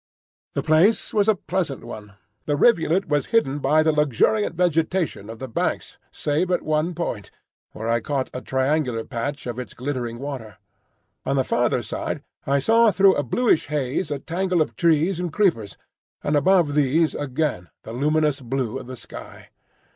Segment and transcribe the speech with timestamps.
[0.55, 2.13] The place was a pleasant one.
[2.47, 7.29] The rivulet was hidden by the luxuriant vegetation of the banks save at one point,
[7.73, 10.57] where I caught a triangular patch of its glittering water.
[11.23, 15.31] On the farther side I saw through a bluish haze a tangle of trees and
[15.31, 15.77] creepers,
[16.23, 19.49] and above these again the luminous blue of the sky.